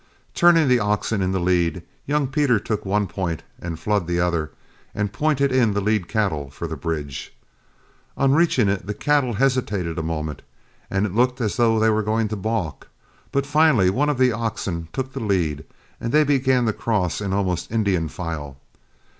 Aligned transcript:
Turning 0.33 0.67
the 0.67 0.79
oxen 0.79 1.21
in 1.21 1.31
the 1.31 1.39
lead, 1.39 1.83
young 2.07 2.25
Pete 2.25 2.65
took 2.65 2.83
one 2.87 3.05
point 3.05 3.43
and 3.61 3.79
Flood 3.79 4.07
the 4.07 4.19
other, 4.19 4.49
and 4.95 5.13
pointed 5.13 5.51
in 5.51 5.73
the 5.73 5.79
lead 5.79 6.07
cattle 6.07 6.49
for 6.49 6.65
the 6.65 6.75
bridge. 6.75 7.35
On 8.17 8.33
reaching 8.33 8.67
it 8.67 8.87
the 8.87 8.95
cattle 8.95 9.33
hesitated 9.33 9.97
for 9.97 9.99
a 9.99 10.03
moment, 10.03 10.41
and 10.89 11.05
it 11.05 11.13
looked 11.13 11.39
as 11.39 11.57
though 11.57 11.77
they 11.77 11.91
were 11.91 12.01
going 12.01 12.27
to 12.29 12.35
balk, 12.35 12.87
but 13.31 13.45
finally 13.45 13.91
one 13.91 14.09
of 14.09 14.17
the 14.17 14.31
oxen 14.31 14.87
took 14.91 15.13
the 15.13 15.19
lead, 15.19 15.65
and 15.99 16.11
they 16.11 16.23
began 16.23 16.65
to 16.65 16.73
cross 16.73 17.21
in 17.21 17.31
almost 17.31 17.71
Indian 17.71 18.07
file. 18.07 18.57